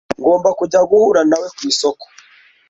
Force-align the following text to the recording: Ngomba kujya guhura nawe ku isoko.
Ngomba 0.19 0.49
kujya 0.59 0.79
guhura 0.89 1.21
nawe 1.29 1.47
ku 1.55 1.61
isoko. 1.71 2.05